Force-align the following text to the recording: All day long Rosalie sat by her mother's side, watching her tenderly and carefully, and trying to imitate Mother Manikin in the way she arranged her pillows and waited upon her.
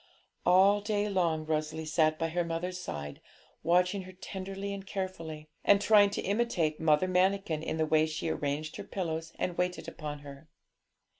All 0.47 0.81
day 0.81 1.07
long 1.07 1.45
Rosalie 1.45 1.85
sat 1.85 2.17
by 2.17 2.29
her 2.29 2.43
mother's 2.43 2.79
side, 2.79 3.21
watching 3.61 4.01
her 4.01 4.11
tenderly 4.13 4.73
and 4.73 4.83
carefully, 4.83 5.47
and 5.63 5.79
trying 5.79 6.09
to 6.09 6.23
imitate 6.23 6.79
Mother 6.79 7.07
Manikin 7.07 7.61
in 7.61 7.77
the 7.77 7.85
way 7.85 8.07
she 8.07 8.27
arranged 8.27 8.77
her 8.77 8.83
pillows 8.83 9.31
and 9.37 9.59
waited 9.59 9.87
upon 9.87 10.21
her. 10.21 10.49